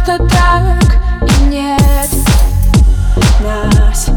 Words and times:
Пусто 0.00 0.18
так 0.28 0.96
И 1.22 1.44
нет. 1.44 2.10
Нас 3.40 4.10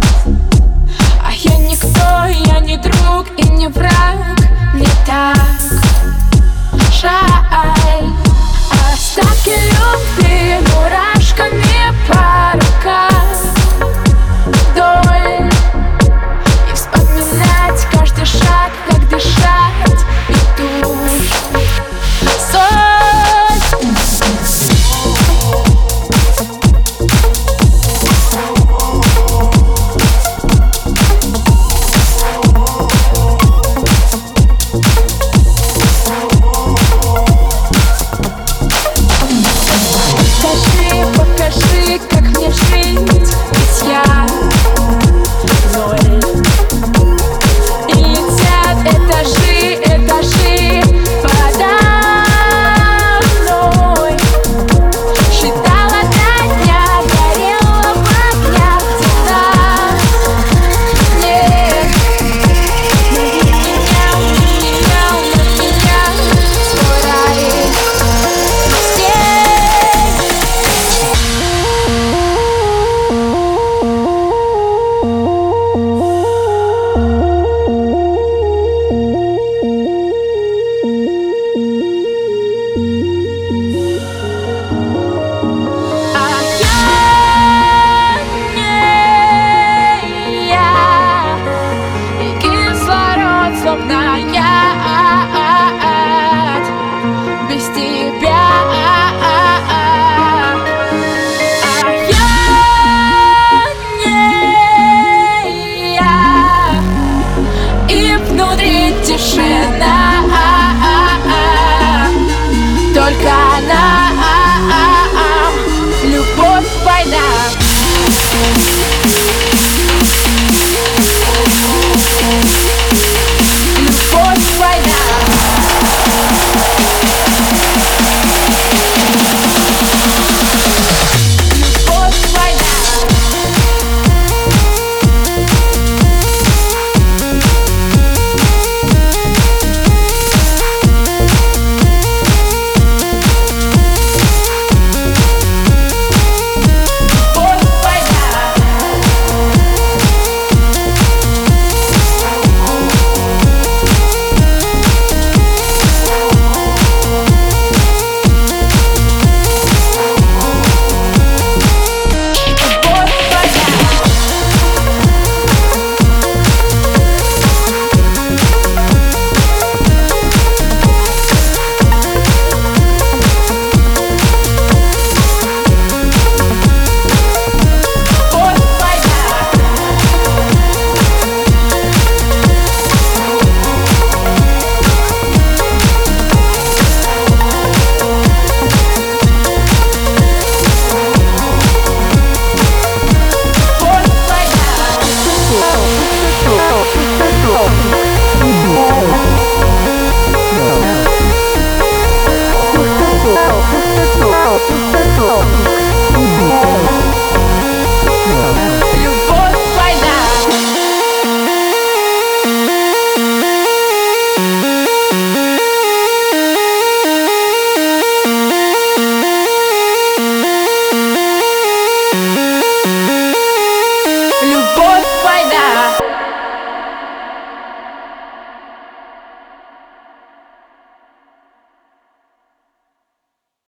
внутри 108.44 108.94
тишина 109.04 110.03